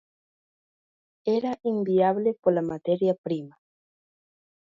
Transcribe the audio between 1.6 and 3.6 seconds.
inviable pola materia prima.